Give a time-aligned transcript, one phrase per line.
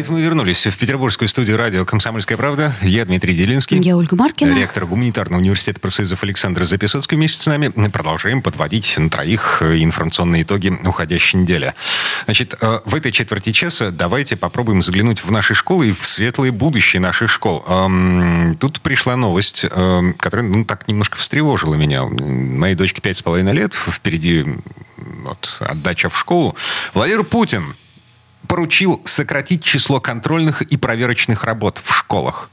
[0.00, 2.74] Это мы вернулись в петербургскую студию радио «Комсомольская правда».
[2.80, 3.76] Я Дмитрий Делинский.
[3.82, 4.58] Я Ольга Маркина.
[4.58, 7.68] Ректор гуманитарного университета профсоюзов Александр Записоцкий вместе с нами.
[7.68, 11.74] Продолжаем подводить на троих информационные итоги уходящей недели.
[12.24, 16.50] Значит, э, в этой четверти часа давайте попробуем заглянуть в наши школы и в светлое
[16.50, 17.62] будущее наших школ.
[18.58, 22.04] Тут пришла новость, э, которая ну, так немножко встревожила меня.
[22.04, 24.46] Моей дочке пять с половиной лет, впереди
[25.26, 26.56] вот, отдача в школу.
[26.94, 27.74] Владимир Путин
[28.46, 32.50] поручил сократить число контрольных и проверочных работ в школах.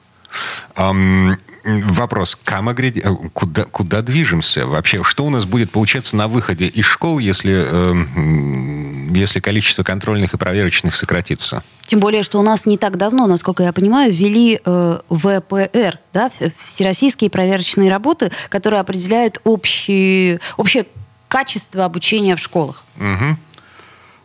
[0.75, 5.03] Эм, вопрос, камагри, э, куда, куда движемся вообще?
[5.03, 10.37] Что у нас будет получаться на выходе из школ, если, э, если количество контрольных и
[10.37, 11.63] проверочных сократится?
[11.85, 16.29] Тем более, что у нас не так давно, насколько я понимаю, ввели э, ВПР, да,
[16.65, 20.85] всероссийские проверочные работы, которые определяют общие, общее
[21.27, 22.83] качество обучения в школах.
[22.97, 23.37] Угу.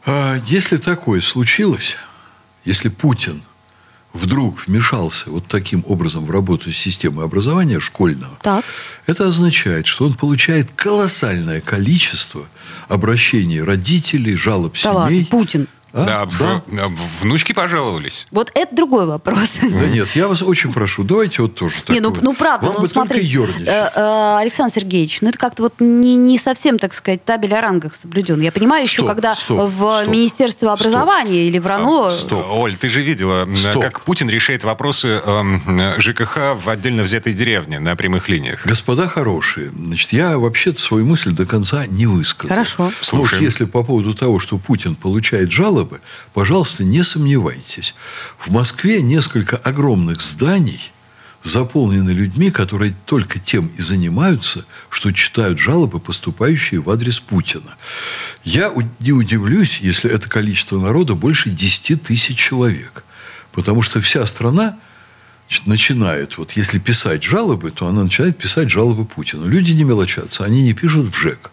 [0.05, 1.97] А если такое случилось,
[2.65, 3.43] если Путин
[4.13, 8.65] вдруг вмешался вот таким образом в работу системы образования школьного, так.
[9.07, 12.47] это означает, что он получает колоссальное количество
[12.89, 14.95] обращений родителей, жалоб да семей.
[14.95, 15.69] Ладно, Путин.
[15.93, 16.05] А?
[16.05, 16.89] Да, да.
[16.89, 18.27] В, внучки пожаловались.
[18.31, 19.61] Вот это другой вопрос.
[19.63, 22.83] Да нет, я вас очень прошу, давайте вот тоже Не, ну, ну правда, Вам ну
[22.83, 27.25] бы смотри, э, э, Александр Сергеевич, ну это как-то вот не, не совсем, так сказать,
[27.25, 28.41] табель о рангах соблюден.
[28.41, 32.09] Я понимаю еще, Стоп, когда стоп, в стоп, Министерстве образования или в РАНО...
[32.09, 32.47] А, стоп.
[32.51, 33.83] Оль, ты же видела, Стоп.
[33.83, 38.67] как Путин решает вопросы э, ЖКХ в отдельно взятой деревне на прямых линиях.
[38.67, 42.49] Господа хорошие, значит, я вообще-то свою мысль до конца не высказал.
[42.49, 42.83] Хорошо.
[42.85, 43.45] Но вот Слушаем.
[43.45, 45.82] если по поводу того, что Путин получает жалобы,
[46.33, 47.95] пожалуйста, не сомневайтесь.
[48.39, 50.93] В Москве несколько огромных зданий
[51.43, 57.75] заполнены людьми, которые только тем и занимаются, что читают жалобы, поступающие в адрес Путина.
[58.45, 63.05] Я не удивлюсь, если это количество народа больше 10 тысяч человек.
[63.53, 64.79] Потому что вся страна
[65.67, 69.47] начинает, вот если писать жалобы, то она начинает писать жалобы Путину.
[69.47, 71.51] Люди не мелочатся, они не пишут в ЖЭК.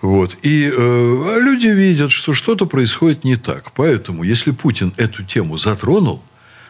[0.00, 0.36] Вот.
[0.42, 3.72] И э, а люди видят, что что-то происходит не так.
[3.72, 6.22] Поэтому, если Путин эту тему затронул,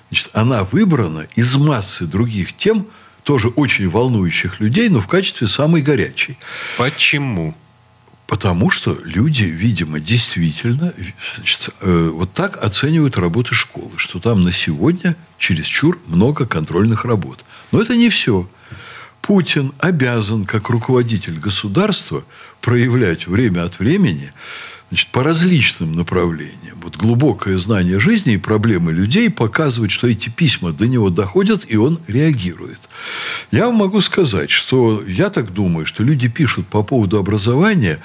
[0.08, 2.86] значит, она выбрана из массы других тем,
[3.24, 6.38] тоже очень волнующих людей, но в качестве самой горячей.
[6.76, 7.54] Почему?
[8.26, 10.94] Потому что люди, видимо, действительно
[11.36, 17.44] значит, э, вот так оценивают работы школы, что там на сегодня чересчур много контрольных работ.
[17.70, 18.48] Но это не все.
[19.24, 22.24] Путин обязан, как руководитель государства,
[22.60, 24.34] проявлять время от времени
[24.90, 26.78] значит, по различным направлениям.
[26.82, 31.78] Вот глубокое знание жизни и проблемы людей показывает, что эти письма до него доходят, и
[31.78, 32.80] он реагирует.
[33.50, 38.00] Я вам могу сказать, что я так думаю, что люди пишут по поводу образования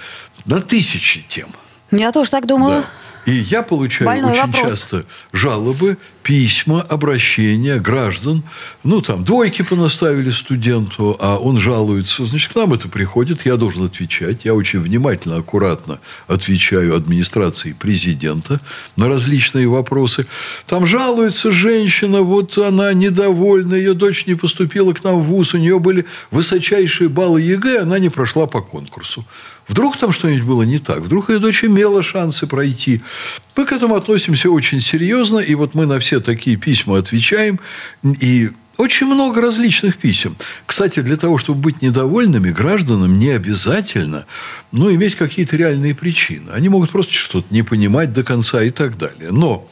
[0.45, 1.49] на тысячи тем.
[1.91, 2.81] Я тоже так думаю.
[2.81, 3.31] Да.
[3.31, 4.71] И я получаю Больной очень вопрос.
[4.71, 5.97] часто жалобы,
[6.29, 8.43] письма, обращения граждан.
[8.83, 12.23] Ну, там, двойки понаставили студенту, а он жалуется.
[12.27, 14.45] Значит, к нам это приходит, я должен отвечать.
[14.45, 18.61] Я очень внимательно, аккуратно отвечаю администрации президента
[18.95, 20.27] на различные вопросы.
[20.67, 25.57] Там жалуется женщина, вот она недовольна, ее дочь не поступила к нам в ВУЗ, у
[25.57, 29.25] нее были высочайшие баллы ЕГЭ, она не прошла по конкурсу.
[29.69, 30.99] Вдруг там что-нибудь было не так?
[30.99, 33.01] Вдруг ее дочь имела шансы пройти?
[33.55, 37.59] Мы к этому относимся очень серьезно, и вот мы на все такие письма отвечаем,
[38.03, 40.37] и очень много различных писем.
[40.65, 44.25] Кстати, для того, чтобы быть недовольными гражданам, не обязательно
[44.71, 46.49] ну, иметь какие-то реальные причины.
[46.51, 49.31] Они могут просто что-то не понимать до конца и так далее.
[49.31, 49.69] Но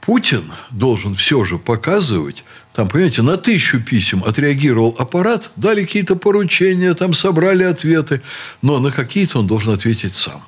[0.00, 6.94] Путин должен все же показывать, там, понимаете, на тысячу писем отреагировал аппарат, дали какие-то поручения,
[6.94, 8.22] там собрали ответы,
[8.62, 10.42] но на какие-то он должен ответить сам.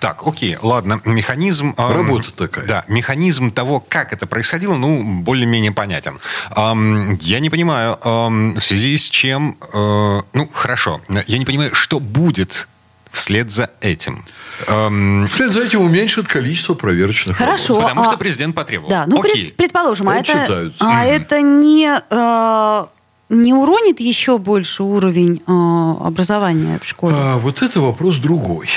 [0.00, 1.74] Так, окей, ладно, механизм...
[1.76, 2.66] Работа такая.
[2.66, 6.18] Да, механизм того, как это происходило, ну, более-менее понятен.
[6.56, 9.58] Эм, я не понимаю, эм, в связи с чем...
[9.72, 12.66] э, ну, хорошо, я не понимаю, что будет
[13.10, 14.24] вслед за этим.
[14.68, 17.74] Эм, Вслед за этим уменьшит количество проверочных Хорошо.
[17.74, 17.82] работ.
[17.90, 18.88] потому а- что президент потребовал.
[18.88, 19.54] Да, ну, пред- окей.
[19.56, 22.86] предположим, а это, а это не, э,
[23.28, 27.16] не уронит еще больше уровень э, образования в школе?
[27.18, 28.68] А вот это вопрос другой.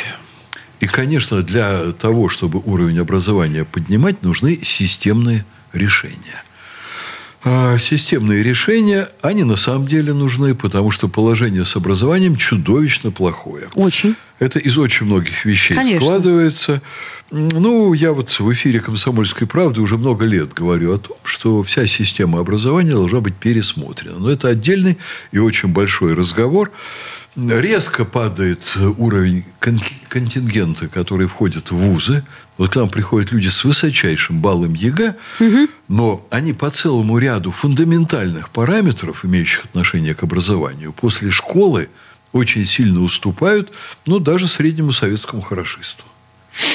[0.80, 6.44] И, конечно, для того, чтобы уровень образования поднимать, нужны системные решения.
[7.46, 13.68] А системные решения, они на самом деле нужны, потому что положение с образованием чудовищно плохое.
[13.76, 14.16] Очень.
[14.40, 16.00] Это из очень многих вещей Конечно.
[16.00, 16.82] складывается.
[17.32, 21.86] Ну, я вот в эфире «Комсомольской правды» уже много лет говорю о том, что вся
[21.86, 24.20] система образования должна быть пересмотрена.
[24.20, 24.98] Но это отдельный
[25.32, 26.72] и очень большой разговор.
[27.36, 28.60] Резко падает
[28.98, 32.24] уровень кон- контингента, который входит в вузы.
[32.58, 35.16] Вот к нам приходят люди с высочайшим баллом ЕГЭ,
[35.88, 41.90] но они по целому ряду фундаментальных параметров, имеющих отношение к образованию, после школы
[42.32, 43.74] очень сильно уступают,
[44.06, 46.04] ну, даже среднему советскому хорошисту.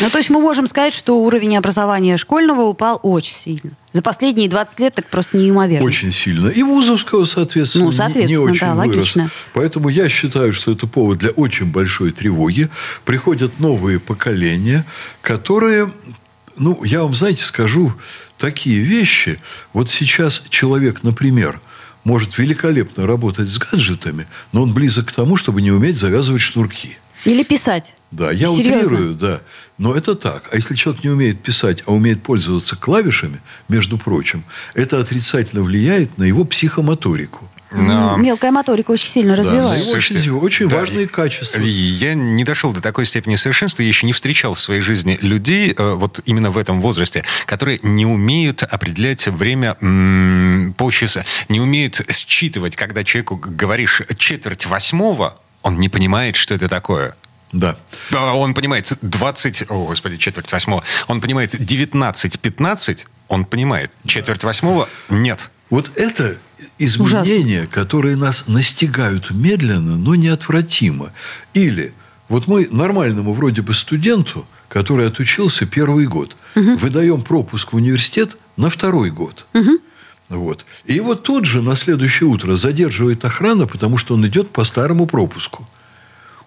[0.01, 3.71] Ну, то есть мы можем сказать, что уровень образования школьного упал очень сильно.
[3.93, 5.87] За последние 20 лет так просто неимоверно.
[5.87, 6.49] Очень сильно.
[6.49, 8.89] И вузовского, соответственно, Ну, не- не, соответственно, очень да, вырос.
[8.97, 9.31] логично.
[9.55, 12.69] Поэтому я считаю, что это повод для очень большой тревоги.
[13.05, 14.85] Приходят новые поколения,
[15.23, 15.93] которые,
[16.57, 17.93] ну, я вам, знаете, скажу
[18.37, 19.41] такие вещи.
[19.73, 21.61] Вот сейчас человек, например,
[22.05, 26.97] может великолепно работать с гаджетами, но он близок к тому, чтобы не уметь завязывать шнурки.
[27.25, 27.95] Или писать.
[28.11, 28.81] Да, я Серьезно?
[28.95, 29.41] утрирую, да.
[29.77, 30.49] Но это так.
[30.51, 34.45] А если человек не умеет писать, а умеет пользоваться клавишами, между прочим,
[34.75, 37.51] это отрицательно влияет на его психомоторику.
[37.71, 39.91] Но- Мелкая моторика очень сильно Да, развивается.
[39.91, 41.61] ну, очень, очень да, важные и- качества.
[41.61, 45.19] и Я не дошел до такой степени совершенства, я еще не встречал в своей жизни
[45.21, 51.61] людей, э, вот именно в этом возрасте, которые не умеют определять время м, полчаса, не
[51.61, 57.15] умеют считывать, когда человеку говоришь четверть восьмого, он не понимает, что это такое.
[57.53, 57.77] Да.
[58.13, 63.93] Он понимает 20, о, господи, четверть восьмого, он понимает 19-15, он понимает.
[64.07, 65.51] Четверть восьмого– нет.
[65.71, 66.39] Вот это
[66.79, 71.13] изменения, которые нас настигают медленно, но неотвратимо.
[71.55, 71.93] Или
[72.29, 78.71] вот мы нормальному вроде бы студенту, который отучился первый год, выдаем пропуск в университет на
[78.71, 79.47] второй год.
[80.29, 80.67] Вот.
[80.85, 85.07] И его тут же на следующее утро задерживает охрана, потому что он идет по старому
[85.07, 85.67] пропуску.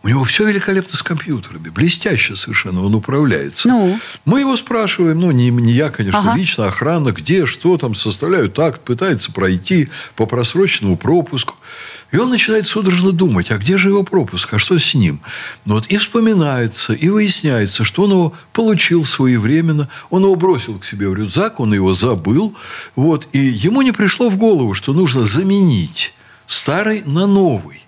[0.03, 1.69] У него все великолепно с компьютерами.
[1.69, 3.68] Блестяще совершенно он управляется.
[3.68, 4.00] Ну?
[4.25, 6.36] Мы его спрашиваем, ну, не, не я, конечно, Ага.
[6.36, 11.56] лично, охрана, где, что там, составляют акт, пытается пройти по просроченному пропуску.
[12.12, 15.21] И он начинает судорожно думать, а где же его пропуск, а что с ним?
[15.65, 20.83] Ну вот и вспоминается, и выясняется, что он его получил своевременно, он его бросил к
[20.83, 22.53] себе в рюкзак, он его забыл,
[22.98, 26.13] вот, и ему не пришло в голову, что нужно заменить
[26.48, 27.80] старый на новый.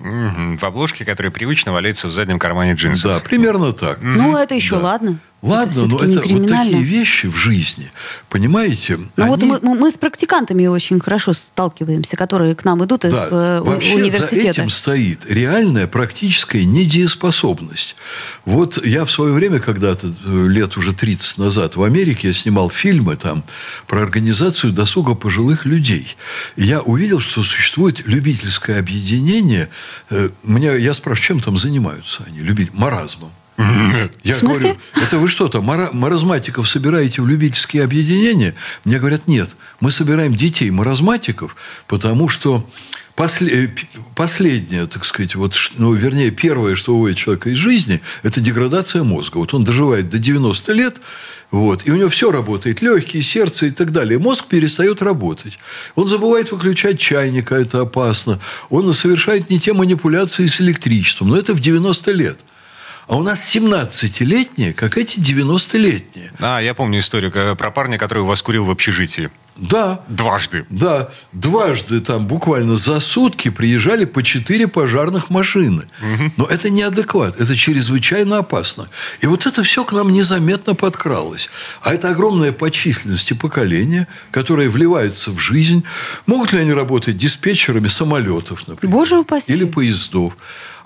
[0.00, 3.12] В обложке, которая привычно валяется в заднем кармане джинсов.
[3.12, 3.98] Да, примерно так.
[4.00, 5.18] Ну, это еще Да.
[5.42, 5.82] Ладно.
[5.82, 7.90] Ладно, но это вот такие вещи в жизни,
[8.28, 8.98] понимаете?
[9.16, 13.04] Ну вот они- мы, мы- мы с практикантами очень хорошо сталкиваемся, которые к нам идут
[13.04, 14.42] из Да, э, у- вообще университета.
[14.42, 17.96] за этим стоит реальная практическая недееспособность.
[18.44, 22.70] Вот я в свое время, когда-то, э, лет уже 30 назад, в Америке я снимал
[22.70, 23.44] фильмы там
[23.86, 26.16] про организацию досуга пожилых людей.
[26.56, 29.68] И я увидел, что существует любительское объединение.
[30.10, 32.40] Э, Меня, я спрашиваю, чем там занимаются они?
[32.40, 33.30] Любить маразмом.
[34.22, 38.54] Я В говорю, это вы что мара- маразматиков собираете в любительские объединения?
[38.84, 42.68] Мне говорят, нет, мы собираем детей маразматиков, потому что
[43.16, 43.68] после- э,
[44.14, 49.38] последнее, так сказать, вот, ну, вернее, первое, что уводит человека из жизни, это деградация мозга.
[49.38, 50.96] Вот он доживает до 90 лет,
[51.50, 54.18] вот, и у него все работает, легкие, сердце и так далее.
[54.18, 55.58] Мозг перестает работать.
[55.96, 58.38] Он забывает выключать чайник, а это опасно.
[58.70, 61.28] Он совершает не те манипуляции с электричеством.
[61.28, 62.38] Но это в 90 лет.
[63.10, 66.30] А у нас 17-летние, как эти 90-летние.
[66.38, 69.30] А, я помню историю э, про парня, который у вас курил в общежитии.
[69.56, 70.64] Да, Дважды.
[70.70, 75.84] да, дважды там буквально за сутки приезжали по четыре пожарных машины.
[76.36, 78.88] Но это неадекват, это чрезвычайно опасно.
[79.20, 81.50] И вот это все к нам незаметно подкралось.
[81.82, 85.84] А это огромное по численности поколение, которое вливается в жизнь.
[86.26, 88.94] Могут ли они работать диспетчерами самолетов, например?
[88.94, 89.52] Боже упаси.
[89.52, 90.36] Или поездов?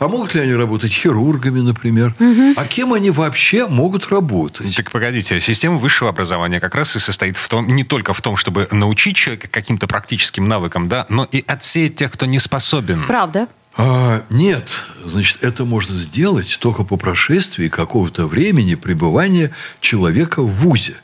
[0.00, 2.14] А могут ли они работать хирургами, например?
[2.56, 4.74] А кем они вообще могут работать?
[4.76, 8.36] Так погодите, система высшего образования как раз и состоит в том, не только в том,
[8.36, 13.04] чтобы научить человека каким-то практическим навыкам, да, но и отсеять тех, кто не способен.
[13.06, 13.48] Правда.
[13.76, 14.68] А, нет,
[15.04, 20.94] значит, это можно сделать только по прошествии какого-то времени пребывания человека в ВУЗе.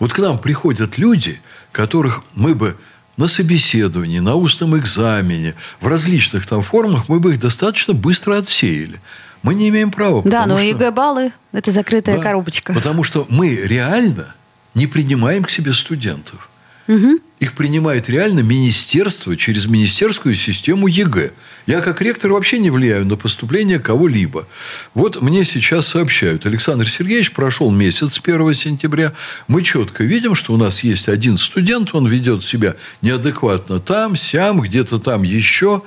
[0.00, 1.40] Вот к нам приходят люди,
[1.72, 2.76] которых мы бы
[3.16, 9.00] на собеседовании, на устном экзамене, в различных там формах мы бы их достаточно быстро отсеяли.
[9.42, 10.22] Мы не имеем права.
[10.24, 12.72] Да, но что- ЕГЭ-баллы– это закрытая Да, коробочка.
[12.74, 14.34] Потому что мы реально
[14.74, 16.49] не принимаем к себе студентов.
[17.38, 21.32] Их принимает реально министерство через министерскую систему ЕГЭ.
[21.66, 24.46] Я как ректор вообще не влияю на поступление кого-либо.
[24.92, 29.12] Вот мне сейчас сообщают, Александр Сергеевич прошел месяц с 1 сентября.
[29.46, 34.60] Мы четко видим, что у нас есть один студент, он ведет себя неадекватно там, сям,
[34.60, 35.82] где-то там еще.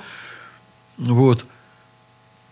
[0.96, 1.44] Вот.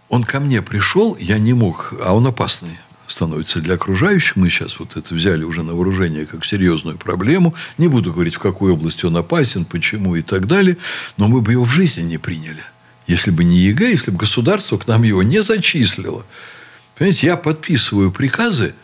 [0.09, 2.78] Он ко мне пришел, я не мог, а он опасный
[3.12, 4.37] становится для окружающих.
[4.37, 7.54] Мы сейчас вот это взяли уже на вооружение как серьезную проблему.
[7.78, 10.76] Не буду говорить, в какой области он опасен, почему и так далее.
[11.16, 12.62] Но мы бы его в жизни не приняли.
[13.07, 16.25] Если бы не ЕГЭ, если бы государство к нам его не зачислило.
[16.97, 18.75] Понимаете, я подписываю приказы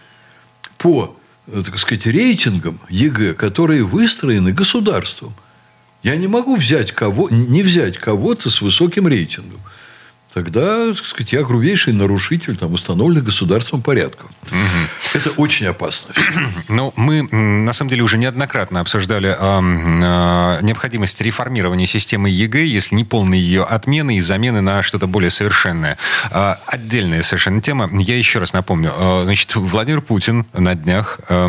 [0.77, 1.17] по,
[1.47, 5.35] э, так сказать, рейтингам ЕГЭ, которые выстроены государством.
[6.03, 9.61] Я не могу взять кого, не взять кого-то с высоким рейтингом
[10.33, 14.31] тогда, так сказать, я грубейший нарушитель там, установленных государством порядков.
[14.47, 15.19] Угу.
[15.19, 16.15] Это очень опасно.
[16.69, 22.95] Ну, мы, на самом деле, уже неоднократно обсуждали э, э, необходимость реформирования системы ЕГЭ, если
[22.95, 25.97] не полной ее отмены и замены на что-то более совершенное.
[26.31, 27.89] Э, отдельная совершенно тема.
[27.93, 28.93] Я еще раз напомню.
[28.95, 31.49] Э, значит, Владимир Путин на днях э,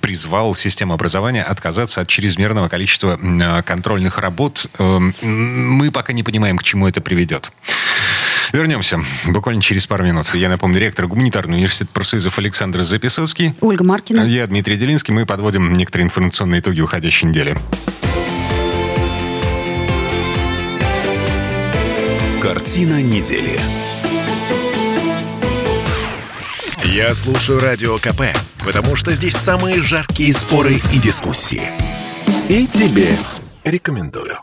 [0.00, 4.66] призвал систему образования отказаться от чрезмерного количества э, контрольных работ.
[4.78, 7.52] Э, мы пока не понимаем, к чему это приведет.
[8.52, 10.34] Вернемся буквально через пару минут.
[10.34, 13.54] Я напомню, ректор гуманитарного университета профсоюзов Александр Записовский.
[13.60, 14.22] Ольга Маркина.
[14.22, 15.14] Я Дмитрий Делинский.
[15.14, 17.56] Мы подводим некоторые информационные итоги уходящей недели.
[22.40, 23.60] Картина недели.
[26.84, 28.22] Я слушаю Радио КП,
[28.64, 31.70] потому что здесь самые жаркие споры и дискуссии.
[32.48, 33.16] И тебе
[33.64, 34.38] рекомендую.